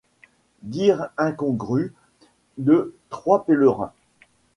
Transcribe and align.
Dires 0.63 1.11
incongreus 1.15 1.91
de 2.57 2.95
trois 3.11 3.45
Pèlerins. 3.45 3.93